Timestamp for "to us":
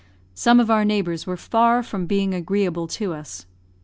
2.87-3.45